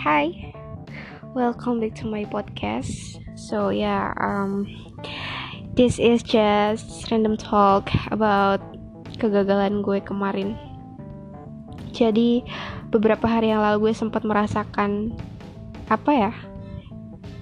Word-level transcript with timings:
Hi, 0.00 0.32
welcome 1.36 1.76
back 1.76 1.92
to 2.00 2.08
my 2.08 2.24
podcast. 2.24 3.20
So 3.36 3.68
yeah, 3.68 4.16
um, 4.16 4.64
this 5.76 6.00
is 6.00 6.24
just 6.24 7.04
random 7.12 7.36
talk 7.36 7.92
about 8.08 8.64
kegagalan 9.20 9.84
gue 9.84 10.00
kemarin. 10.00 10.56
Jadi 11.92 12.40
beberapa 12.88 13.28
hari 13.28 13.52
yang 13.52 13.60
lalu 13.60 13.92
gue 13.92 14.00
sempat 14.00 14.24
merasakan 14.24 15.12
apa 15.92 16.10
ya 16.16 16.32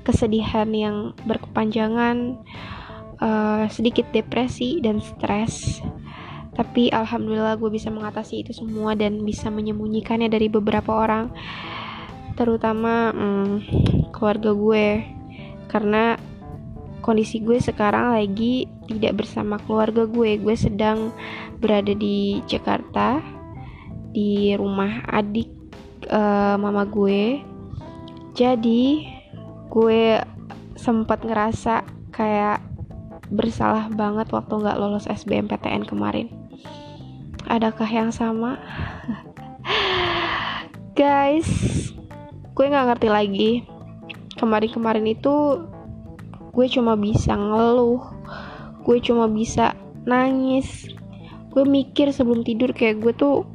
kesedihan 0.03 0.67
yang 0.75 1.15
berkepanjangan, 1.31 2.43
uh, 3.23 3.71
sedikit 3.71 4.11
depresi 4.11 4.83
dan 4.83 4.99
stres 4.99 5.79
tapi 6.59 6.91
alhamdulillah 6.91 7.55
gue 7.55 7.71
bisa 7.71 7.87
mengatasi 7.87 8.43
itu 8.43 8.51
semua 8.51 8.99
dan 8.99 9.23
bisa 9.23 9.47
menyembunyikannya 9.47 10.27
dari 10.27 10.51
beberapa 10.51 10.91
orang 10.91 11.31
terutama 12.39 13.11
hmm, 13.11 14.15
keluarga 14.15 14.55
gue. 14.55 15.03
Karena 15.67 16.15
kondisi 17.03 17.43
gue 17.43 17.59
sekarang 17.59 18.15
lagi 18.15 18.71
tidak 18.87 19.27
bersama 19.27 19.59
keluarga 19.59 20.07
gue. 20.07 20.39
Gue 20.39 20.55
sedang 20.55 21.11
berada 21.59 21.91
di 21.91 22.39
Jakarta 22.47 23.19
di 24.15 24.55
rumah 24.55 25.03
adik 25.11 25.51
uh, 26.07 26.55
mama 26.55 26.87
gue. 26.87 27.43
Jadi 28.39 29.11
gue 29.69 30.23
sempat 30.79 31.27
ngerasa 31.27 31.83
kayak 32.15 32.63
bersalah 33.29 33.93
banget 33.93 34.31
waktu 34.33 34.55
nggak 34.57 34.79
lolos 34.79 35.11
SBMPTN 35.11 35.85
kemarin. 35.85 36.31
Adakah 37.51 37.89
yang 37.89 38.11
sama? 38.15 38.57
Guys, 40.99 41.47
gue 42.59 42.67
nggak 42.67 42.87
ngerti 42.91 43.07
lagi. 43.09 43.53
Kemarin-kemarin 44.35 45.07
itu 45.07 45.63
gue 46.51 46.67
cuma 46.67 46.99
bisa 46.99 47.39
ngeluh, 47.39 48.03
gue 48.83 48.99
cuma 48.99 49.31
bisa 49.31 49.79
nangis. 50.03 50.91
Gue 51.55 51.63
mikir 51.63 52.11
sebelum 52.11 52.43
tidur 52.43 52.75
kayak 52.75 52.99
gue 52.99 53.15
tuh 53.15 53.47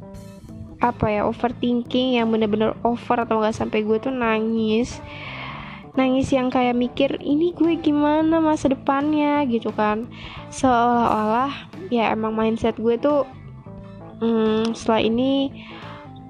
apa 0.80 1.12
ya 1.12 1.28
overthinking 1.28 2.16
yang 2.16 2.32
bener-bener 2.32 2.72
over 2.80 3.20
atau 3.20 3.44
nggak 3.44 3.52
sampai 3.52 3.84
gue 3.84 4.00
tuh 4.00 4.08
nangis. 4.08 5.04
Nangis 6.00 6.32
yang 6.32 6.48
kayak 6.48 6.72
mikir 6.72 7.20
ini 7.20 7.52
gue 7.52 7.76
gimana 7.76 8.40
masa 8.40 8.72
depannya? 8.72 9.44
gitu 9.44 9.68
kan. 9.76 10.08
Seolah-olah 10.48 11.52
ya 11.92 12.08
emang 12.08 12.32
mindset 12.32 12.80
gue 12.80 12.96
tuh 12.96 13.28
hmm, 14.24 14.72
setelah 14.72 15.04
ini 15.04 15.52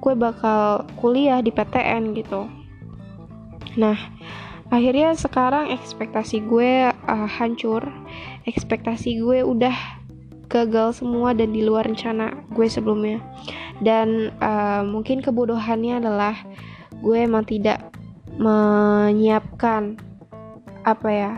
gue 0.03 0.15
bakal 0.19 0.91
kuliah 0.99 1.39
di 1.39 1.55
PTN 1.55 2.19
gitu 2.19 2.64
nah 3.75 3.99
akhirnya 4.75 5.15
sekarang 5.15 5.71
ekspektasi 5.71 6.45
gue 6.47 6.91
uh, 6.91 7.29
hancur. 7.29 7.85
Ekspektasi 8.49 9.21
gue 9.21 9.45
udah 9.45 9.75
gagal 10.49 11.03
semua 11.03 11.33
dan 11.35 11.51
di 11.51 11.65
luar 11.65 11.89
rencana 11.89 12.35
gue 12.53 12.67
sebelumnya. 12.69 13.21
Dan 13.83 14.35
uh, 14.39 14.87
mungkin 14.87 15.21
kebodohannya 15.21 15.99
adalah 16.03 16.35
gue 17.03 17.19
emang 17.19 17.45
tidak 17.45 17.83
menyiapkan 18.39 19.99
apa 20.85 21.09
ya 21.11 21.33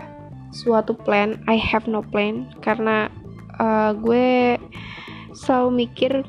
suatu 0.53 0.97
plan. 0.97 1.41
I 1.51 1.59
have 1.61 1.85
no 1.89 2.01
plan. 2.01 2.49
Karena 2.65 3.13
uh, 3.61 3.93
gue 3.97 4.57
selalu 5.37 5.87
mikir 5.87 6.25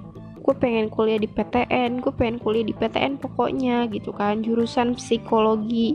gue 0.48 0.56
pengen 0.56 0.88
kuliah 0.88 1.20
di 1.20 1.28
PTN 1.28 2.00
gue 2.00 2.14
pengen 2.16 2.40
kuliah 2.40 2.64
di 2.64 2.72
PTN 2.72 3.20
pokoknya 3.20 3.92
gitu 3.92 4.16
kan. 4.16 4.40
Jurusan 4.40 4.96
psikologi. 4.96 5.92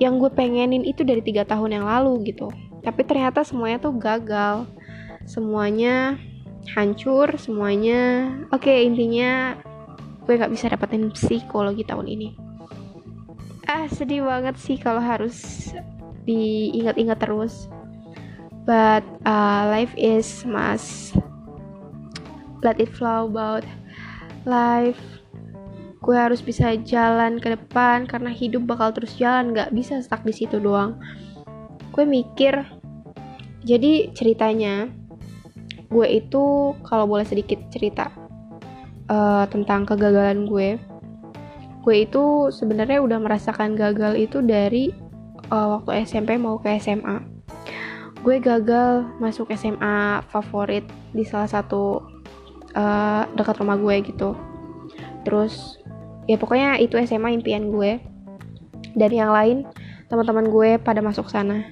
Yang 0.00 0.12
gue 0.16 0.30
pengenin 0.32 0.80
itu 0.80 1.04
dari 1.04 1.20
tiga 1.20 1.44
tahun 1.44 1.76
yang 1.76 1.84
lalu 1.84 2.32
gitu. 2.32 2.48
Tapi 2.80 3.04
ternyata 3.04 3.44
semuanya 3.44 3.76
tuh 3.84 3.92
gagal. 4.00 4.64
Semuanya 5.28 6.16
hancur 6.72 7.40
semuanya 7.40 8.28
oke 8.52 8.68
okay, 8.68 8.84
intinya 8.84 9.56
gue 10.28 10.36
nggak 10.36 10.52
bisa 10.52 10.68
dapetin 10.72 11.12
psikologi 11.12 11.84
tahun 11.84 12.08
ini. 12.08 12.28
Ah 13.68 13.88
sedih 13.92 14.24
banget 14.24 14.56
sih 14.56 14.80
kalau 14.80 15.04
harus 15.04 15.68
diingat-ingat 16.24 17.20
terus. 17.20 17.68
But 18.64 19.02
uh, 19.24 19.68
life 19.72 19.96
is 19.96 20.44
must 20.44 21.16
let 22.64 22.80
it 22.80 22.90
flow 22.92 23.28
about 23.28 23.64
life. 24.48 25.00
Gue 26.00 26.16
harus 26.16 26.40
bisa 26.40 26.76
jalan 26.80 27.36
ke 27.36 27.52
depan 27.52 28.08
karena 28.08 28.32
hidup 28.32 28.64
bakal 28.64 28.90
terus 28.96 29.16
jalan 29.20 29.52
gak 29.52 29.72
bisa 29.76 30.00
stuck 30.00 30.24
di 30.24 30.32
situ 30.32 30.56
doang. 30.56 30.96
Gue 31.92 32.08
mikir 32.08 32.64
jadi 33.60 34.08
ceritanya 34.16 34.88
gue 35.90 36.06
itu 36.08 36.72
kalau 36.86 37.04
boleh 37.04 37.26
sedikit 37.28 37.60
cerita 37.68 38.08
uh, 39.12 39.44
tentang 39.52 39.84
kegagalan 39.84 40.48
gue. 40.48 40.80
Gue 41.84 42.04
itu 42.08 42.48
sebenarnya 42.48 43.00
udah 43.04 43.18
merasakan 43.20 43.76
gagal 43.76 44.16
itu 44.16 44.40
dari 44.40 44.92
uh, 45.52 45.76
waktu 45.76 46.04
SMP 46.08 46.40
mau 46.40 46.56
ke 46.56 46.80
SMA 46.80 47.40
gue 48.20 48.36
gagal 48.36 49.08
masuk 49.16 49.48
SMA 49.56 50.20
favorit 50.28 50.84
di 51.16 51.24
salah 51.24 51.48
satu 51.48 52.04
uh, 52.74 53.26
dekat 53.34 53.58
rumah 53.60 53.78
gue 53.78 53.96
gitu. 54.04 54.34
Terus 55.26 55.78
ya 56.26 56.36
pokoknya 56.36 56.78
itu 56.82 56.98
SMA 57.06 57.36
impian 57.36 57.70
gue. 57.70 58.00
Dan 58.94 59.10
yang 59.14 59.30
lain 59.30 59.68
teman-teman 60.10 60.50
gue 60.50 60.70
pada 60.82 60.98
masuk 60.98 61.30
sana. 61.30 61.62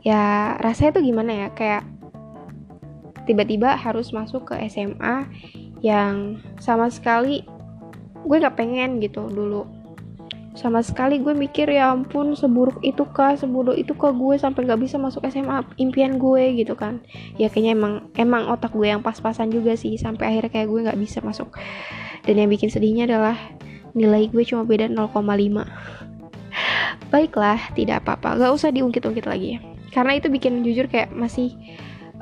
Ya 0.00 0.54
rasanya 0.62 0.96
tuh 0.96 1.04
gimana 1.04 1.32
ya? 1.34 1.48
Kayak 1.52 1.84
tiba-tiba 3.26 3.74
harus 3.74 4.14
masuk 4.14 4.48
ke 4.48 4.54
SMA 4.70 5.26
yang 5.84 6.40
sama 6.62 6.88
sekali 6.88 7.44
gue 8.26 8.36
gak 8.42 8.58
pengen 8.58 8.98
gitu 8.98 9.28
dulu 9.30 9.75
sama 10.56 10.80
sekali 10.80 11.20
gue 11.20 11.36
mikir 11.36 11.68
ya 11.68 11.92
ampun 11.92 12.32
seburuk 12.32 12.80
itu 12.80 13.04
kah? 13.12 13.36
Seburuk 13.36 13.76
itu 13.76 13.92
kah 13.92 14.08
gue 14.08 14.40
sampai 14.40 14.64
nggak 14.64 14.80
bisa 14.80 14.96
masuk 14.96 15.20
SMA 15.28 15.60
impian 15.76 16.16
gue 16.16 16.56
gitu 16.56 16.72
kan. 16.72 17.04
Ya 17.36 17.52
kayaknya 17.52 17.76
emang 17.76 17.94
emang 18.16 18.48
otak 18.48 18.72
gue 18.72 18.88
yang 18.88 19.04
pas-pasan 19.04 19.52
juga 19.52 19.76
sih 19.76 20.00
sampai 20.00 20.32
akhirnya 20.32 20.50
kayak 20.56 20.68
gue 20.72 20.80
nggak 20.88 20.98
bisa 20.98 21.20
masuk. 21.20 21.52
Dan 22.24 22.40
yang 22.40 22.48
bikin 22.48 22.72
sedihnya 22.72 23.04
adalah 23.04 23.36
nilai 23.92 24.32
gue 24.32 24.44
cuma 24.48 24.64
beda 24.64 24.88
0,5 24.88 25.12
baiklah 27.12 27.60
tidak 27.76 28.00
apa-apa. 28.02 28.40
Gak 28.40 28.52
usah 28.56 28.72
diungkit-ungkit 28.72 29.28
lagi. 29.28 29.60
Ya 29.60 29.60
karena 29.92 30.16
itu 30.16 30.32
bikin 30.32 30.60
jujur 30.64 30.88
kayak 30.88 31.12
masih 31.12 31.52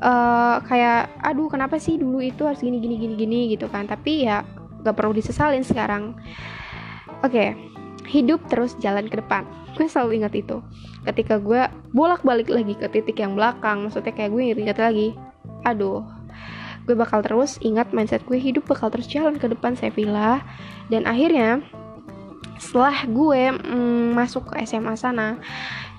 uh, 0.03 0.59
kayak 0.67 1.11
aduh 1.23 1.51
kenapa 1.51 1.79
sih 1.79 1.99
dulu 1.99 2.23
itu 2.23 2.47
harus 2.47 2.63
gini 2.63 2.83
gini 2.83 2.99
gini 2.99 3.15
gini 3.15 3.41
gitu 3.55 3.71
kan. 3.71 3.87
Tapi 3.87 4.27
ya 4.27 4.43
gak 4.83 4.99
perlu 4.99 5.15
disesalin 5.15 5.63
sekarang. 5.63 6.19
Oke. 7.23 7.55
okay 7.55 7.75
hidup 8.07 8.41
terus 8.53 8.77
jalan 8.81 9.09
ke 9.09 9.19
depan. 9.21 9.45
Gue 9.75 9.91
selalu 9.91 10.23
ingat 10.23 10.33
itu. 10.37 10.61
Ketika 11.05 11.41
gue 11.41 11.67
bolak-balik 11.93 12.49
lagi 12.49 12.75
ke 12.77 12.87
titik 12.91 13.21
yang 13.21 13.39
belakang 13.39 13.87
maksudnya 13.87 14.13
kayak 14.15 14.33
gue 14.35 14.41
ingat-ingat 14.51 14.79
lagi 14.81 15.09
aduh 15.65 16.05
gue 16.85 16.93
bakal 16.93 17.25
terus 17.25 17.57
ingat 17.65 17.89
mindset 17.97 18.21
gue 18.29 18.37
hidup 18.37 18.69
bakal 18.69 18.93
terus 18.93 19.09
jalan 19.09 19.41
ke 19.41 19.49
depan 19.49 19.73
saya 19.73 19.89
villa 19.89 20.45
dan 20.93 21.09
akhirnya 21.09 21.65
setelah 22.61 23.09
gue 23.09 23.43
mm, 23.57 24.13
masuk 24.13 24.53
ke 24.53 24.61
SMA 24.69 24.93
sana 24.95 25.41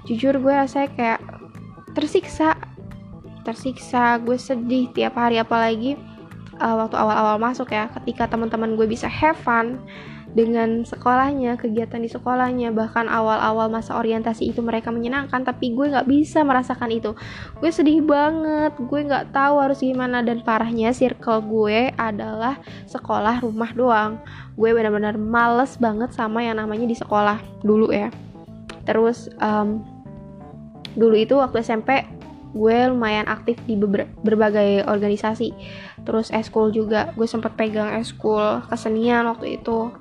jujur 0.05 0.37
gue 0.37 0.53
rasanya 0.53 0.89
kayak 0.93 1.19
tersiksa. 1.97 2.53
Tersiksa 3.45 4.17
gue 4.25 4.37
sedih 4.41 4.89
tiap 4.93 5.17
hari 5.17 5.37
apalagi 5.37 5.97
uh, 6.57 6.75
waktu 6.81 6.97
awal-awal 6.97 7.37
masuk 7.37 7.69
ya 7.69 7.89
ketika 8.01 8.25
teman-teman 8.25 8.73
gue 8.73 8.89
bisa 8.89 9.05
have 9.05 9.37
fun 9.37 9.77
dengan 10.35 10.83
sekolahnya, 10.83 11.55
kegiatan 11.55 12.03
di 12.03 12.11
sekolahnya, 12.11 12.75
bahkan 12.75 13.07
awal-awal 13.07 13.71
masa 13.71 13.95
orientasi 13.95 14.51
itu 14.51 14.59
mereka 14.59 14.91
menyenangkan, 14.91 15.47
tapi 15.47 15.71
gue 15.71 15.95
nggak 15.95 16.11
bisa 16.11 16.43
merasakan 16.43 16.91
itu. 16.91 17.15
Gue 17.63 17.71
sedih 17.71 18.03
banget, 18.03 18.75
gue 18.75 19.01
nggak 19.07 19.31
tahu 19.31 19.63
harus 19.63 19.79
gimana 19.79 20.19
dan 20.19 20.43
parahnya 20.43 20.91
circle 20.91 21.39
gue 21.47 21.95
adalah 21.95 22.59
sekolah 22.91 23.39
rumah 23.39 23.71
doang. 23.71 24.19
Gue 24.59 24.75
benar-benar 24.75 25.15
males 25.15 25.79
banget 25.79 26.11
sama 26.11 26.43
yang 26.43 26.59
namanya 26.59 26.83
di 26.83 26.99
sekolah 26.99 27.39
dulu 27.63 27.95
ya. 27.95 28.11
Terus 28.83 29.31
um, 29.39 29.87
dulu 30.99 31.15
itu 31.15 31.39
waktu 31.39 31.63
SMP 31.63 32.03
gue 32.55 32.77
lumayan 32.87 33.27
aktif 33.27 33.59
di 33.67 33.75
berbagai 34.23 34.87
organisasi 34.87 35.51
terus 36.07 36.31
eskul 36.31 36.71
juga 36.71 37.11
gue 37.19 37.27
sempat 37.27 37.51
pegang 37.59 37.99
eskul 37.99 38.63
kesenian 38.71 39.27
waktu 39.27 39.59
itu 39.59 39.91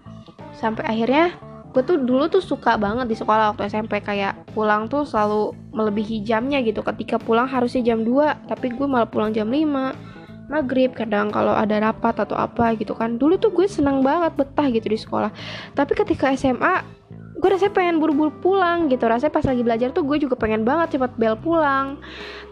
sampai 0.59 0.85
akhirnya 0.87 1.35
gue 1.75 1.83
tuh 1.83 1.99
dulu 1.99 2.31
tuh 2.31 2.39
suka 2.39 2.79
banget 2.79 3.11
di 3.11 3.19
sekolah 3.19 3.51
waktu 3.51 3.67
SMP 3.67 3.99
kayak 3.99 4.55
pulang 4.55 4.87
tuh 4.87 5.03
selalu 5.03 5.51
melebihi 5.75 6.23
jamnya 6.23 6.63
gitu. 6.63 6.87
Ketika 6.87 7.19
pulang 7.19 7.51
harusnya 7.51 7.83
jam 7.83 8.07
2 8.07 8.47
tapi 8.47 8.71
gue 8.71 8.87
malah 8.87 9.11
pulang 9.11 9.35
jam 9.35 9.51
5 9.51 10.15
maghrib 10.47 10.93
kadang 10.95 11.35
kalau 11.35 11.51
ada 11.51 11.83
rapat 11.83 12.23
atau 12.23 12.39
apa 12.39 12.79
gitu 12.79 12.95
kan. 12.95 13.19
Dulu 13.19 13.43
tuh 13.43 13.51
gue 13.51 13.67
senang 13.67 14.07
banget 14.07 14.39
betah 14.39 14.71
gitu 14.71 14.87
di 14.87 14.95
sekolah. 14.95 15.35
Tapi 15.75 15.93
ketika 15.99 16.31
SMA 16.39 16.87
gue 17.35 17.49
rasanya 17.51 17.75
pengen 17.75 17.99
buru-buru 17.99 18.31
pulang 18.39 18.87
gitu. 18.87 19.11
Rasanya 19.11 19.35
pas 19.35 19.43
lagi 19.43 19.67
belajar 19.67 19.91
tuh 19.91 20.07
gue 20.07 20.23
juga 20.23 20.39
pengen 20.39 20.63
banget 20.63 20.95
cepat 20.95 21.19
bel 21.19 21.35
pulang. 21.35 21.99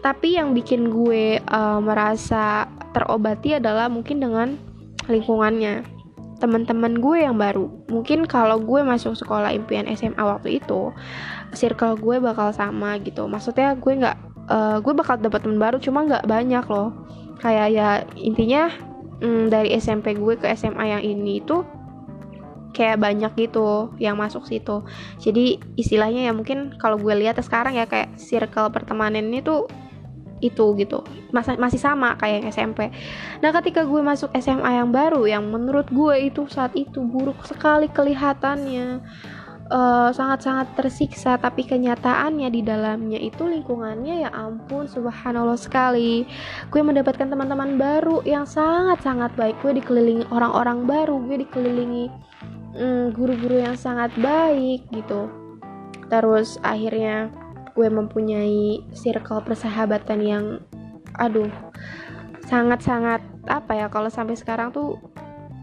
Tapi 0.03 0.35
yang 0.35 0.51
bikin 0.51 0.91
gue 0.91 1.39
uh, 1.47 1.79
merasa 1.79 2.67
terobati 2.91 3.55
adalah 3.55 3.87
mungkin 3.87 4.19
dengan 4.19 4.59
lingkungannya 5.07 5.92
teman-teman 6.43 6.99
gue 6.99 7.23
yang 7.23 7.39
baru. 7.39 7.71
Mungkin 7.87 8.27
kalau 8.27 8.59
gue 8.59 8.83
masuk 8.83 9.15
sekolah 9.15 9.55
impian 9.55 9.87
SMA 9.95 10.19
waktu 10.19 10.59
itu 10.59 10.91
circle 11.55 11.95
gue 11.95 12.19
bakal 12.19 12.51
sama 12.51 12.99
gitu. 12.99 13.23
Maksudnya 13.31 13.79
gue 13.79 13.93
nggak 14.03 14.17
uh, 14.51 14.77
gue 14.83 14.91
bakal 14.91 15.23
dapat 15.23 15.47
teman 15.47 15.63
baru 15.63 15.79
cuma 15.79 16.03
nggak 16.03 16.27
banyak 16.27 16.65
loh. 16.67 16.91
Kayak 17.39 17.67
ya 17.71 17.89
intinya 18.19 18.67
mm, 19.23 19.47
dari 19.47 19.71
SMP 19.79 20.19
gue 20.19 20.35
ke 20.35 20.51
SMA 20.59 20.99
yang 20.99 21.03
ini 21.03 21.39
itu 21.39 21.63
kayak 22.73 22.99
banyak 22.99 23.31
gitu 23.39 23.93
yang 24.01 24.19
masuk 24.19 24.43
situ. 24.43 24.83
Jadi 25.21 25.63
istilahnya 25.79 26.27
ya 26.27 26.33
mungkin 26.35 26.75
kalau 26.75 26.99
gue 26.99 27.15
lihat 27.15 27.39
sekarang 27.39 27.79
ya 27.79 27.87
kayak 27.87 28.19
circle 28.19 28.67
pertemanan 28.73 29.31
ini 29.31 29.39
tuh 29.39 29.69
itu 30.43 30.75
gitu. 30.75 30.99
Mas 31.31 31.47
masih 31.47 31.79
sama 31.79 32.19
kayak 32.19 32.43
yang 32.43 32.47
SMP 32.51 32.91
nah 33.39 33.55
ketika 33.55 33.87
gue 33.87 34.01
masuk 34.03 34.29
SMA 34.37 34.83
yang 34.83 34.91
baru 34.91 35.23
yang 35.23 35.47
menurut 35.47 35.87
gue 35.89 36.29
itu 36.29 36.45
saat 36.51 36.75
itu 36.75 36.99
buruk 36.99 37.41
sekali 37.47 37.87
kelihatannya. 37.87 39.01
Eh, 39.73 40.09
sangat-sangat 40.13 40.75
tersiksa 40.77 41.39
tapi 41.39 41.65
kenyataannya 41.65 42.51
di 42.51 42.61
dalamnya 42.61 43.17
itu 43.17 43.47
lingkungannya 43.47 44.27
ya 44.27 44.29
ampun 44.29 44.85
subhanallah 44.85 45.57
sekali. 45.57 46.29
Gue 46.69 46.85
mendapatkan 46.85 47.25
teman-teman 47.25 47.79
baru 47.79 48.21
yang 48.21 48.45
sangat-sangat 48.45 49.33
baik. 49.33 49.57
Gue 49.65 49.73
dikelilingi 49.79 50.29
orang-orang 50.29 50.85
baru 50.85 51.15
gue 51.25 51.47
dikelilingi 51.47 52.05
mm, 52.75 53.17
guru-guru 53.17 53.65
yang 53.65 53.73
sangat 53.73 54.13
baik 54.19 54.85
gitu. 54.93 55.31
Terus 56.05 56.61
akhirnya 56.61 57.33
gue 57.73 57.87
mempunyai 57.89 58.85
circle 58.93 59.41
persahabatan 59.41 60.19
yang 60.21 60.45
aduh 61.17 61.49
sangat-sangat 62.45 63.21
apa 63.49 63.71
ya 63.73 63.87
kalau 63.89 64.13
sampai 64.13 64.37
sekarang 64.37 64.69
tuh 64.69 65.01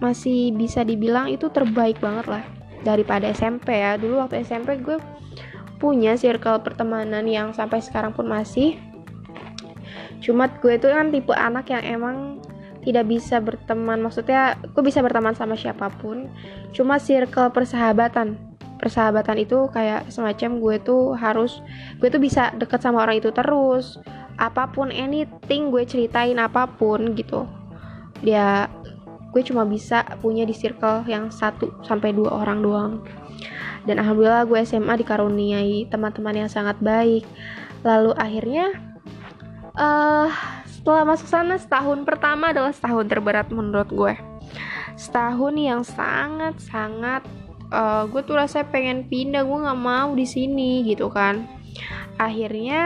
masih 0.01 0.51
bisa 0.57 0.83
dibilang 0.83 1.29
itu 1.29 1.53
terbaik 1.53 2.01
banget 2.01 2.27
lah 2.27 2.45
daripada 2.83 3.29
SMP 3.31 3.77
ya. 3.77 4.01
Dulu 4.01 4.25
waktu 4.25 4.43
SMP 4.43 4.81
gue 4.81 4.97
punya 5.77 6.17
circle 6.17 6.65
pertemanan 6.65 7.25
yang 7.29 7.53
sampai 7.53 7.85
sekarang 7.85 8.17
pun 8.17 8.27
masih. 8.27 8.81
Cuma 10.21 10.49
gue 10.49 10.77
itu 10.77 10.89
kan 10.89 11.13
tipe 11.13 11.33
anak 11.33 11.69
yang 11.69 11.85
emang 11.85 12.17
tidak 12.81 13.13
bisa 13.13 13.45
berteman 13.45 14.01
maksudnya 14.01 14.57
gue 14.57 14.83
bisa 14.85 15.05
berteman 15.05 15.37
sama 15.37 15.55
siapa 15.55 15.93
pun. 16.01 16.33
Cuma 16.73 16.97
circle 16.97 17.53
persahabatan 17.53 18.50
persahabatan 18.81 19.45
itu 19.45 19.69
kayak 19.69 20.09
semacam 20.09 20.57
gue 20.57 20.77
tuh 20.81 21.13
harus 21.13 21.61
gue 22.01 22.09
tuh 22.09 22.19
bisa 22.19 22.51
deket 22.57 22.81
sama 22.81 23.05
orang 23.05 23.21
itu 23.21 23.29
terus. 23.31 24.01
Apa 24.41 24.73
pun 24.73 24.89
anything 24.89 25.69
gue 25.69 25.85
ceritain 25.85 26.41
apa 26.41 26.65
pun 26.65 27.13
gitu. 27.13 27.45
Dia 28.25 28.73
gue 29.31 29.43
cuma 29.47 29.63
bisa 29.69 30.03
punya 30.19 30.43
di 30.43 30.57
circle 30.57 31.07
yang 31.07 31.29
satu 31.29 31.71
sampai 31.85 32.17
dua 32.17 32.41
orang 32.41 32.59
doang. 32.65 32.93
Dan 33.85 34.01
alhamdulillah 34.01 34.49
gue 34.49 34.61
SMA 34.65 34.97
dikaruniai 35.01 35.89
teman-teman 35.93 36.45
yang 36.45 36.51
sangat 36.51 36.77
baik. 36.81 37.25
Lalu 37.85 38.13
akhirnya 38.17 38.77
uh, 39.77 40.29
setelah 40.69 41.05
masuk 41.05 41.29
sana 41.29 41.57
setahun 41.57 42.05
pertama 42.09 42.57
adalah 42.57 42.73
setahun 42.73 43.09
terberat 43.09 43.49
menurut 43.53 43.89
gue. 43.89 44.15
Setahun 44.97 45.55
yang 45.57 45.81
sangat 45.81 46.61
sangat 46.61 47.25
uh, 47.73 48.05
gue 48.07 48.23
tuh 48.23 48.37
rasanya 48.37 48.69
pengen 48.71 49.07
pindah 49.07 49.43
gue 49.47 49.59
nggak 49.65 49.81
mau 49.81 50.13
di 50.15 50.27
sini 50.27 50.85
gitu 50.87 51.09
kan. 51.11 51.47
Akhirnya 52.21 52.83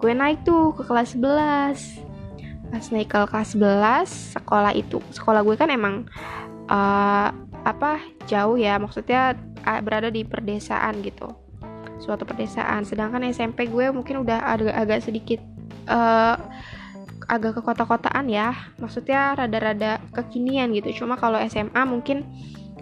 gue 0.00 0.12
naik 0.12 0.46
tuh 0.46 0.72
ke 0.76 0.82
kelas 0.86 1.18
11 1.18 2.06
pas 2.66 2.84
naik 2.90 3.08
ke 3.14 3.20
kelas 3.30 3.54
11 3.54 4.36
sekolah 4.36 4.72
itu 4.74 4.98
sekolah 5.14 5.46
gue 5.46 5.54
kan 5.54 5.70
emang 5.70 6.04
uh, 6.66 7.30
apa 7.62 8.02
jauh 8.26 8.58
ya 8.58 8.76
maksudnya 8.76 9.38
berada 9.82 10.08
di 10.10 10.22
perdesaan 10.22 11.02
gitu. 11.02 11.26
Suatu 11.98 12.22
perdesaan. 12.22 12.86
Sedangkan 12.86 13.26
SMP 13.26 13.66
gue 13.66 13.90
mungkin 13.90 14.22
udah 14.22 14.46
agak, 14.46 14.74
agak 14.78 14.98
sedikit 15.02 15.42
uh, 15.90 16.38
agak 17.26 17.58
ke 17.58 17.60
kota-kotaan 17.66 18.30
ya. 18.30 18.54
Maksudnya 18.78 19.34
rada-rada 19.34 19.98
kekinian 20.14 20.70
gitu. 20.70 21.02
Cuma 21.02 21.18
kalau 21.18 21.42
SMA 21.42 21.82
mungkin 21.82 22.22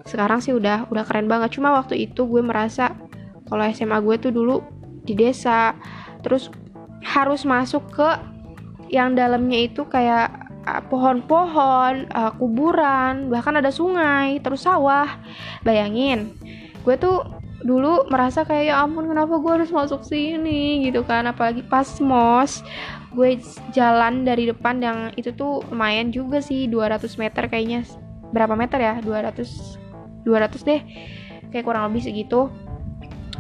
sekarang 0.05 0.45
sih 0.45 0.53
udah 0.53 0.89
udah 0.93 1.05
keren 1.05 1.27
banget. 1.27 1.57
Cuma 1.57 1.73
waktu 1.73 2.09
itu 2.09 2.29
gue 2.29 2.45
merasa 2.45 2.93
kalau 3.49 3.65
SMA 3.73 3.99
gue 4.05 4.17
tuh 4.21 4.33
dulu 4.33 4.61
di 5.05 5.13
desa 5.17 5.77
terus 6.25 6.49
harus 7.05 7.45
masuk 7.45 7.85
ke 7.93 8.09
yang 8.89 9.17
dalamnya 9.17 9.69
itu 9.69 9.85
kayak 9.89 10.33
ah, 10.65 10.81
pohon-pohon, 10.89 12.09
uh, 12.09 12.33
kuburan, 12.41 13.29
bahkan 13.29 13.61
ada 13.61 13.69
sungai, 13.69 14.41
terus 14.41 14.65
sawah. 14.65 15.09
Bayangin, 15.61 16.33
gue 16.85 16.97
tuh 16.97 17.25
dulu 17.65 18.05
merasa 18.13 18.45
kayak 18.45 18.65
ya 18.69 18.85
ampun 18.85 19.09
kenapa 19.09 19.41
gue 19.41 19.53
harus 19.61 19.73
masuk 19.73 20.05
sini? 20.05 20.85
Gitu 20.85 21.01
kan 21.05 21.25
apalagi 21.25 21.65
pas 21.65 21.89
mos 22.01 22.61
gue 23.15 23.39
jalan 23.71 24.27
dari 24.27 24.51
depan 24.51 24.83
yang 24.83 24.99
itu 25.15 25.31
tuh 25.33 25.63
lumayan 25.71 26.11
juga 26.11 26.43
sih 26.43 26.69
200 26.69 27.09
meter 27.17 27.49
kayaknya. 27.49 27.89
Berapa 28.35 28.53
meter 28.59 28.79
ya? 28.83 28.95
200 29.01 29.84
200 30.27 30.69
deh 30.69 30.81
kayak 31.53 31.65
kurang 31.65 31.93
lebih 31.93 32.03
segitu. 32.03 32.51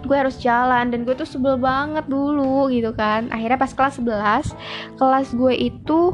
Gue 0.04 0.20
harus 0.20 0.36
jalan 0.36 0.92
dan 0.92 1.08
gue 1.08 1.16
tuh 1.16 1.24
sebel 1.24 1.56
banget 1.56 2.04
dulu 2.06 2.68
gitu 2.68 2.92
kan. 2.92 3.32
Akhirnya 3.32 3.56
pas 3.56 3.72
kelas 3.72 3.98
11 4.00 5.00
kelas 5.00 5.28
gue 5.32 5.54
itu 5.56 6.12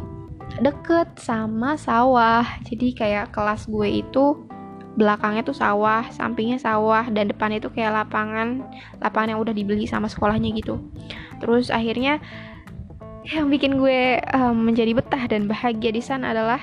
deket 0.62 1.18
sama 1.18 1.74
sawah. 1.74 2.46
Jadi 2.64 2.94
kayak 2.94 3.34
kelas 3.34 3.66
gue 3.66 4.00
itu 4.06 4.46
belakangnya 4.98 5.46
tuh 5.46 5.54
sawah 5.54 6.02
sampingnya 6.10 6.58
sawah 6.58 7.06
dan 7.14 7.30
depannya 7.30 7.62
itu 7.62 7.70
kayak 7.70 8.04
lapangan 8.04 8.66
lapangan 8.98 9.32
yang 9.32 9.40
udah 9.40 9.54
dibeli 9.54 9.86
sama 9.86 10.10
sekolahnya 10.10 10.50
gitu. 10.54 10.82
Terus 11.38 11.70
akhirnya 11.70 12.18
yang 13.28 13.52
bikin 13.52 13.76
gue 13.78 14.18
um, 14.32 14.56
menjadi 14.56 14.96
betah 14.96 15.28
dan 15.28 15.44
bahagia 15.46 15.92
di 15.92 16.02
sana 16.02 16.32
adalah 16.32 16.60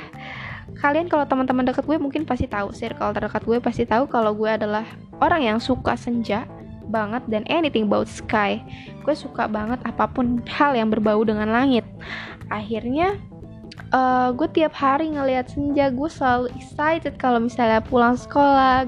kalian 0.77 1.09
kalau 1.09 1.25
teman-teman 1.25 1.65
dekat 1.65 1.83
gue 1.85 1.97
mungkin 1.97 2.23
pasti 2.23 2.45
tahu 2.45 2.69
circle 2.73 3.13
terdekat 3.13 3.43
gue 3.43 3.57
pasti 3.57 3.83
tahu 3.83 4.05
kalau 4.05 4.33
gue 4.37 4.49
adalah 4.49 4.85
orang 5.17 5.41
yang 5.45 5.59
suka 5.61 5.97
senja 5.97 6.45
banget 6.87 7.23
dan 7.27 7.43
anything 7.51 7.85
about 7.91 8.07
sky. 8.07 8.63
Gue 9.03 9.13
suka 9.13 9.45
banget 9.45 9.79
apa 9.83 10.07
pun 10.07 10.39
hal 10.47 10.73
yang 10.73 10.87
berbau 10.87 11.21
dengan 11.27 11.51
langit. 11.51 11.83
Akhirnya 12.47 13.19
uh, 13.91 14.31
gue 14.31 14.47
tiap 14.55 14.73
hari 14.75 15.11
ngelihat 15.11 15.51
senja 15.51 15.91
gue 15.91 16.09
selalu 16.09 16.47
excited 16.55 17.19
kalau 17.19 17.43
misalnya 17.43 17.83
pulang 17.83 18.15
sekolah 18.15 18.87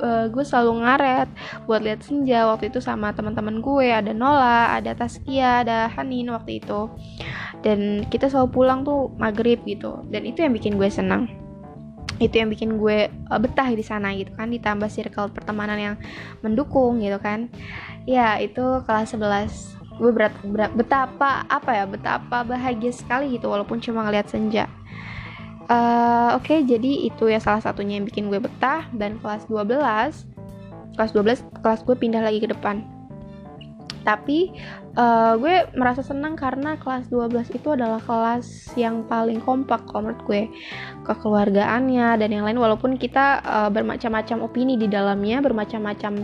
uh, 0.00 0.26
gue 0.28 0.44
selalu 0.44 0.84
ngaret 0.84 1.28
buat 1.64 1.80
lihat 1.82 2.04
senja. 2.04 2.46
Waktu 2.48 2.72
itu 2.72 2.78
sama 2.80 3.12
teman-teman 3.12 3.60
gue 3.60 3.88
ada 3.92 4.12
Nola 4.12 4.76
ada 4.76 4.92
Taskia 4.92 5.64
ada 5.64 5.88
Hanin 5.92 6.32
waktu 6.32 6.60
itu. 6.62 6.90
Dan 7.64 8.06
kita 8.08 8.30
selalu 8.30 8.48
pulang 8.52 8.80
tuh 8.84 9.12
maghrib 9.16 9.60
gitu. 9.64 10.04
Dan 10.08 10.28
itu 10.28 10.44
yang 10.44 10.52
bikin 10.54 10.76
gue 10.76 10.88
senang. 10.88 11.28
Itu 12.16 12.40
yang 12.40 12.48
bikin 12.48 12.80
gue 12.80 13.12
uh, 13.28 13.40
betah 13.40 13.68
di 13.72 13.84
sana 13.84 14.12
gitu 14.16 14.32
kan. 14.36 14.48
Ditambah 14.52 14.88
circle 14.88 15.32
pertemanan 15.32 15.78
yang 15.78 15.94
mendukung 16.40 17.00
gitu 17.00 17.20
kan. 17.20 17.52
Ya 18.08 18.38
itu 18.38 18.84
kelas 18.86 19.16
11 19.16 19.76
gue 19.96 20.12
berat, 20.12 20.34
berat 20.44 20.72
betapa 20.76 21.48
apa 21.48 21.70
ya 21.72 21.84
betapa 21.88 22.44
bahagia 22.44 22.92
sekali 22.92 23.32
gitu 23.40 23.48
walaupun 23.48 23.80
cuma 23.80 24.04
ngeliat 24.04 24.28
senja 24.28 24.68
uh, 25.68 26.38
oke 26.38 26.46
okay, 26.46 26.62
jadi 26.64 27.10
itu 27.10 27.30
ya 27.30 27.38
salah 27.42 27.62
satunya 27.62 27.98
yang 28.00 28.06
bikin 28.06 28.30
gue 28.30 28.40
betah 28.42 28.86
dan 28.94 29.18
kelas 29.22 29.46
12 29.50 29.76
kelas 30.96 31.12
12 31.12 31.62
kelas 31.62 31.80
gue 31.84 31.96
pindah 31.96 32.24
lagi 32.24 32.40
ke 32.40 32.48
depan. 32.50 32.82
Tapi 34.06 34.54
uh, 34.94 35.34
gue 35.34 35.66
merasa 35.74 35.98
senang 35.98 36.38
karena 36.38 36.78
kelas 36.78 37.10
12 37.10 37.58
itu 37.58 37.74
adalah 37.74 37.98
kelas 37.98 38.70
yang 38.78 39.02
paling 39.10 39.42
kompak 39.42 39.82
kalau 39.90 40.08
menurut 40.08 40.22
gue. 40.24 40.42
Kekeluargaannya 41.04 42.16
dan 42.16 42.30
yang 42.30 42.46
lain 42.46 42.62
walaupun 42.62 42.96
kita 42.96 43.42
uh, 43.42 43.68
bermacam-macam 43.68 44.46
opini 44.46 44.78
di 44.78 44.86
dalamnya 44.86 45.42
bermacam-macam 45.42 46.22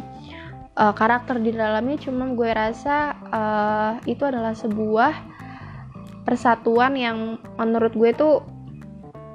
uh, 0.79 0.95
karakter 0.95 1.43
di 1.43 1.53
dalamnya 1.53 1.99
cuma 2.01 2.33
gue 2.33 2.51
rasa 2.55 3.19
uh, 3.29 3.93
itu 4.09 4.25
adalah 4.25 4.57
sebuah 4.57 5.13
persatuan 6.23 6.95
yang 6.95 7.37
menurut 7.59 7.93
gue 7.99 8.11
tuh 8.15 8.47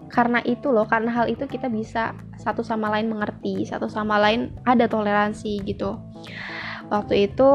karena 0.07 0.39
itu 0.47 0.71
loh 0.71 0.87
karena 0.87 1.11
hal 1.11 1.27
itu 1.27 1.43
kita 1.45 1.67
bisa 1.67 2.15
satu 2.39 2.63
sama 2.63 2.87
lain 2.91 3.11
mengerti 3.11 3.67
satu 3.67 3.91
sama 3.91 4.15
lain 4.17 4.55
ada 4.63 4.87
toleransi 4.87 5.61
gitu. 5.67 5.99
Waktu 6.87 7.31
itu 7.31 7.49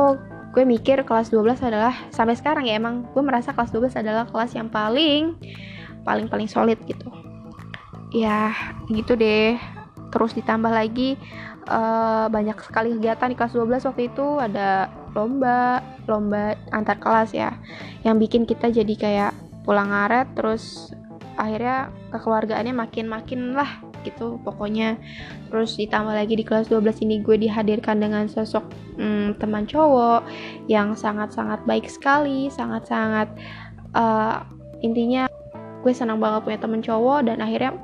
gue 0.52 0.64
mikir 0.68 1.08
kelas 1.08 1.32
12 1.32 1.64
adalah 1.64 1.96
sampai 2.12 2.36
sekarang 2.36 2.68
ya 2.68 2.76
emang 2.76 3.08
gue 3.08 3.22
merasa 3.24 3.56
kelas 3.56 3.72
12 3.72 4.04
adalah 4.04 4.28
kelas 4.28 4.52
yang 4.52 4.68
paling 4.68 5.32
paling 6.04 6.28
paling 6.28 6.48
solid 6.48 6.76
gitu. 6.84 7.08
Ya 8.12 8.52
gitu 8.92 9.16
deh. 9.16 9.56
Terus 10.12 10.36
ditambah 10.36 10.68
lagi 10.68 11.16
uh, 11.72 12.28
banyak 12.28 12.60
sekali 12.60 12.92
kegiatan 13.00 13.32
di 13.32 13.36
kelas 13.36 13.56
12 13.56 13.88
waktu 13.88 14.02
itu. 14.12 14.26
Ada 14.36 14.92
lomba 15.16 15.80
lomba 16.04 16.56
antar 16.72 16.98
kelas 16.98 17.36
ya 17.36 17.56
yang 18.02 18.16
bikin 18.16 18.48
kita 18.48 18.72
jadi 18.72 18.94
kayak 18.96 19.32
pulang 19.62 19.94
ngaret 19.94 20.34
terus 20.34 20.90
akhirnya 21.36 21.92
kekeluargaannya 22.12 22.74
makin-makin 22.74 23.56
lah 23.56 23.80
gitu 24.02 24.38
pokoknya. 24.42 24.98
Terus 25.48 25.78
ditambah 25.78 26.12
lagi 26.12 26.34
di 26.34 26.44
kelas 26.44 26.68
12 26.68 27.04
ini 27.06 27.22
gue 27.22 27.38
dihadirkan 27.38 28.02
dengan 28.02 28.26
sosok 28.26 28.66
hmm, 28.98 29.38
teman 29.38 29.64
cowok 29.64 30.26
yang 30.66 30.92
sangat-sangat 30.98 31.62
baik 31.64 31.86
sekali 31.88 32.50
sangat-sangat 32.50 33.30
uh, 33.96 34.42
intinya 34.82 35.30
gue 35.82 35.92
senang 35.94 36.18
banget 36.22 36.46
punya 36.46 36.58
teman 36.58 36.82
cowok 36.82 37.26
dan 37.26 37.42
akhirnya 37.42 37.74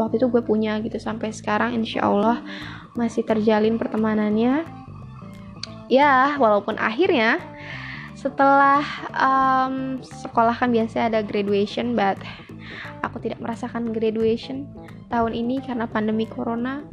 waktu 0.00 0.18
itu 0.18 0.26
gue 0.28 0.42
punya 0.42 0.80
gitu 0.82 0.98
sampai 0.98 1.30
sekarang 1.30 1.76
insya 1.76 2.06
Allah 2.06 2.40
masih 2.94 3.26
terjalin 3.26 3.76
pertemanannya. 3.80 4.64
Ya 5.92 6.40
walaupun 6.40 6.80
akhirnya 6.80 7.36
setelah 8.16 8.80
um, 9.12 10.00
sekolah 10.00 10.56
kan 10.56 10.72
biasa 10.72 11.12
ada 11.12 11.20
graduation 11.20 11.92
but 11.92 12.16
aku 13.04 13.20
tidak 13.20 13.40
merasakan 13.40 13.92
graduation 13.92 14.68
tahun 15.08 15.32
ini 15.36 15.64
karena 15.64 15.88
pandemi 15.88 16.28
corona. 16.28 16.84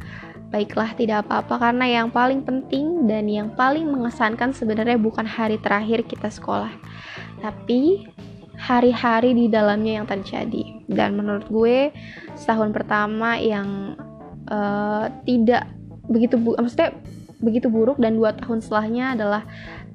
Baiklah 0.52 0.92
tidak 0.92 1.24
apa-apa 1.24 1.72
karena 1.72 1.88
yang 1.88 2.08
paling 2.12 2.44
penting 2.44 3.08
dan 3.08 3.24
yang 3.24 3.56
paling 3.56 3.88
mengesankan 3.88 4.52
sebenarnya 4.52 5.00
bukan 5.00 5.24
hari 5.24 5.56
terakhir 5.56 6.04
kita 6.04 6.28
sekolah 6.28 6.68
tapi 7.42 8.06
hari-hari 8.56 9.34
di 9.34 9.46
dalamnya 9.50 10.00
yang 10.00 10.06
terjadi. 10.06 10.86
Dan 10.86 11.18
menurut 11.18 11.50
gue 11.50 11.90
setahun 12.38 12.70
pertama 12.70 13.34
yang 13.36 13.98
uh, 14.46 15.10
tidak 15.26 15.66
begitu 16.06 16.38
bu 16.38 16.54
maksudnya 16.54 16.94
begitu 17.42 17.66
buruk 17.66 17.98
dan 17.98 18.14
dua 18.14 18.34
tahun 18.38 18.62
setelahnya 18.62 19.18
adalah 19.18 19.42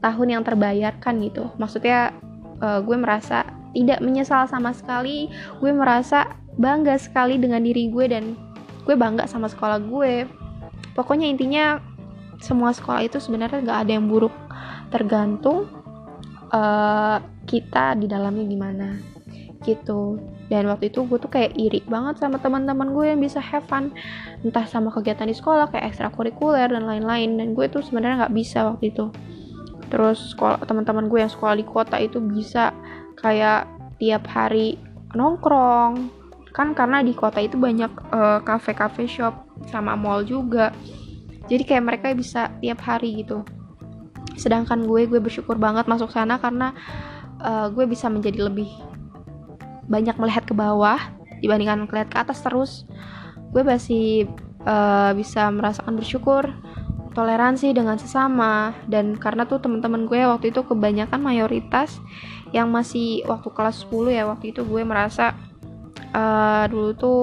tahun 0.03 0.27
yang 0.37 0.43
terbayarkan 0.43 1.23
gitu. 1.23 1.47
Maksudnya 1.55 2.11
uh, 2.59 2.83
gue 2.83 2.97
merasa 2.99 3.47
tidak 3.77 4.01
menyesal 4.01 4.49
sama 4.49 4.73
sekali. 4.73 5.29
Gue 5.61 5.69
merasa 5.69 6.33
bangga 6.57 6.97
sekali 6.97 7.37
dengan 7.37 7.61
diri 7.61 7.93
gue 7.93 8.05
dan 8.09 8.33
gue 8.89 8.95
bangga 8.97 9.29
sama 9.29 9.45
sekolah 9.45 9.77
gue. 9.85 10.25
Pokoknya 10.97 11.29
intinya 11.29 11.77
semua 12.41 12.73
sekolah 12.73 13.05
itu 13.05 13.21
sebenarnya 13.21 13.61
gak 13.61 13.79
ada 13.85 13.91
yang 13.93 14.09
buruk. 14.09 14.33
Tergantung 14.89 15.69
uh, 16.49 17.21
kita 17.45 17.93
di 18.01 18.09
dalamnya 18.09 18.49
gimana 18.49 18.97
gitu. 19.61 20.17
Dan 20.47 20.65
waktu 20.71 20.89
itu 20.89 21.03
gue 21.05 21.19
tuh 21.19 21.29
kayak 21.29 21.53
iri 21.59 21.83
banget 21.85 22.23
sama 22.23 22.39
teman-teman 22.39 22.95
gue 22.95 23.13
yang 23.13 23.21
bisa 23.21 23.37
have 23.37 23.67
fun. 23.69 23.93
Entah 24.41 24.65
sama 24.65 24.89
kegiatan 24.89 25.27
di 25.29 25.35
sekolah 25.37 25.69
kayak 25.69 25.93
ekstrakurikuler 25.93 26.71
dan 26.71 26.87
lain-lain. 26.87 27.37
Dan 27.37 27.53
gue 27.53 27.67
tuh 27.69 27.83
sebenarnya 27.85 28.25
nggak 28.25 28.33
bisa 28.33 28.65
waktu 28.65 28.89
itu. 28.89 29.11
Terus 29.87 30.35
sekolah 30.35 30.63
teman-teman 30.63 31.11
gue 31.11 31.19
yang 31.19 31.31
sekolah 31.31 31.55
di 31.55 31.65
kota 31.67 31.99
itu 31.99 32.19
bisa 32.23 32.71
kayak 33.19 33.67
tiap 33.97 34.23
hari 34.29 34.77
nongkrong. 35.13 36.13
Kan 36.53 36.73
karena 36.73 37.05
di 37.05 37.13
kota 37.13 37.37
itu 37.37 37.57
banyak 37.57 37.89
uh, 38.09 38.41
cafe-cafe 38.41 39.05
shop 39.05 39.45
sama 39.69 39.93
mall 39.93 40.25
juga. 40.25 40.73
Jadi 41.47 41.63
kayak 41.63 41.83
mereka 41.85 42.05
bisa 42.17 42.49
tiap 42.59 42.81
hari 42.81 43.21
gitu. 43.21 43.45
Sedangkan 44.37 44.85
gue 44.85 45.05
gue 45.05 45.21
bersyukur 45.21 45.57
banget 45.57 45.85
masuk 45.85 46.09
sana 46.13 46.41
karena 46.41 46.73
uh, 47.41 47.69
gue 47.69 47.85
bisa 47.85 48.09
menjadi 48.09 48.49
lebih 48.49 48.69
banyak 49.87 50.17
melihat 50.19 50.43
ke 50.43 50.53
bawah 50.53 50.99
dibandingkan 51.39 51.85
melihat 51.85 52.09
ke 52.09 52.17
atas 52.17 52.41
terus. 52.41 52.71
Gue 53.53 53.63
masih 53.63 54.27
uh, 54.65 55.13
bisa 55.15 55.47
merasakan 55.53 55.95
bersyukur 55.95 56.51
toleransi 57.17 57.73
dengan 57.73 57.97
sesama. 57.97 58.77
Dan 58.85 59.17
karena 59.17 59.49
tuh 59.49 59.57
teman-teman 59.57 60.05
gue 60.05 60.21
waktu 60.21 60.53
itu 60.53 60.61
kebanyakan 60.61 61.17
mayoritas 61.17 61.97
yang 62.53 62.69
masih 62.69 63.25
waktu 63.25 63.49
kelas 63.49 63.89
10 63.89 64.13
ya 64.13 64.23
waktu 64.29 64.53
itu 64.53 64.61
gue 64.61 64.85
merasa 64.85 65.33
uh, 66.13 66.69
dulu 66.69 66.93
tuh 66.93 67.21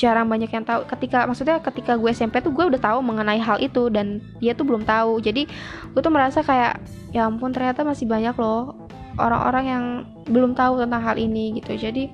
jarang 0.00 0.32
banyak 0.32 0.48
yang 0.48 0.64
tahu. 0.64 0.88
Ketika 0.88 1.28
maksudnya 1.28 1.60
ketika 1.60 2.00
gue 2.00 2.08
SMP 2.08 2.40
tuh 2.40 2.56
gue 2.56 2.64
udah 2.72 2.80
tahu 2.80 3.04
mengenai 3.04 3.36
hal 3.36 3.60
itu 3.60 3.92
dan 3.92 4.24
dia 4.40 4.56
tuh 4.56 4.64
belum 4.64 4.88
tahu. 4.88 5.20
Jadi 5.20 5.44
gue 5.92 6.00
tuh 6.00 6.08
merasa 6.08 6.40
kayak 6.40 6.80
ya 7.12 7.28
ampun 7.28 7.52
ternyata 7.52 7.84
masih 7.84 8.08
banyak 8.08 8.32
loh 8.40 8.88
orang-orang 9.20 9.64
yang 9.68 9.84
belum 10.32 10.56
tahu 10.56 10.80
tentang 10.80 11.04
hal 11.04 11.20
ini 11.20 11.60
gitu. 11.60 11.76
Jadi 11.76 12.08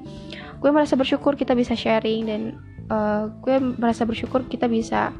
gue 0.58 0.70
merasa 0.74 0.98
bersyukur 0.98 1.38
kita 1.38 1.54
bisa 1.54 1.78
sharing 1.78 2.26
dan 2.26 2.40
uh, 2.90 3.30
gue 3.46 3.54
merasa 3.78 4.02
bersyukur 4.02 4.42
kita 4.50 4.66
bisa 4.66 5.14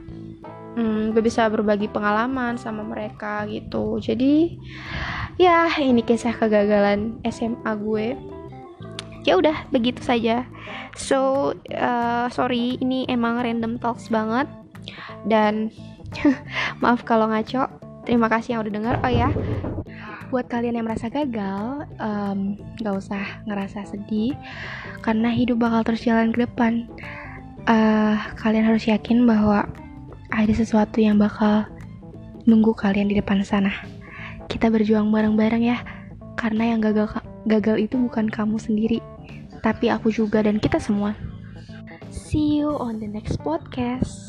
hmm, 0.77 1.17
gue 1.17 1.23
bisa 1.25 1.49
berbagi 1.49 1.89
pengalaman 1.89 2.61
sama 2.61 2.85
mereka 2.85 3.49
gitu. 3.49 3.99
Jadi 3.99 4.61
ya 5.41 5.73
ini 5.81 6.05
kisah 6.05 6.37
kegagalan 6.37 7.19
SMA 7.27 7.73
gue. 7.81 8.07
Ya 9.27 9.35
udah 9.41 9.67
begitu 9.75 10.05
saja. 10.05 10.47
So 10.95 11.51
uh, 11.75 12.29
sorry 12.31 12.79
ini 12.79 13.09
emang 13.09 13.43
random 13.43 13.81
talks 13.81 14.13
banget. 14.13 14.47
Dan 15.27 15.73
maaf 16.85 17.03
kalau 17.03 17.27
ngaco. 17.33 17.67
Terima 18.07 18.31
kasih 18.31 18.55
yang 18.55 18.63
udah 18.63 18.75
denger. 18.77 18.95
Oh 19.03 19.11
ya 19.11 19.29
buat 20.27 20.51
kalian 20.51 20.83
yang 20.83 20.87
merasa 20.91 21.07
gagal 21.07 21.87
um, 22.03 22.59
gak 22.83 22.95
usah 22.99 23.23
ngerasa 23.47 23.87
sedih. 23.87 24.35
Karena 25.03 25.31
hidup 25.31 25.63
bakal 25.63 25.87
terus 25.87 26.03
jalan 26.03 26.35
ke 26.35 26.47
depan. 26.47 26.91
Uh, 27.67 28.15
kalian 28.39 28.63
harus 28.63 28.87
yakin 28.87 29.27
bahwa 29.27 29.67
ada 30.37 30.53
sesuatu 30.53 31.01
yang 31.01 31.17
bakal 31.17 31.65
nunggu 32.45 32.77
kalian 32.77 33.09
di 33.09 33.17
depan 33.17 33.41
sana 33.41 33.73
kita 34.53 34.69
berjuang 34.69 35.09
bareng-bareng 35.09 35.65
ya 35.65 35.81
karena 36.37 36.77
yang 36.77 36.85
gagal 36.85 37.09
gagal 37.49 37.81
itu 37.81 37.97
bukan 37.97 38.29
kamu 38.29 38.61
sendiri 38.61 39.01
tapi 39.67 39.91
aku 39.91 40.15
juga 40.15 40.47
dan 40.47 40.63
kita 40.63 40.79
semua. 40.79 41.19
See 42.15 42.63
you 42.63 42.71
on 42.79 43.03
the 43.03 43.11
next 43.11 43.43
podcast. 43.43 44.26